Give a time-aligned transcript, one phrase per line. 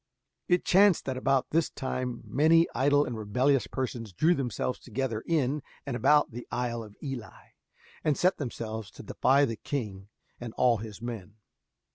[0.47, 5.61] It chanced that about this time many idle and rebellious persons drew themselves together in
[5.85, 7.49] and about the Isle of Ely,
[8.03, 10.09] and set themselves to defy the king
[10.39, 11.35] and all his men.